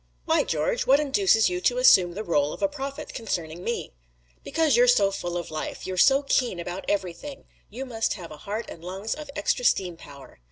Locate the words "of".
2.53-2.63, 5.37-5.51, 9.13-9.29